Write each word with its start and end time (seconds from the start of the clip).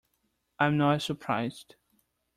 I 0.57 0.65
am 0.65 0.77
not 0.77 1.03
surprised. 1.03 1.75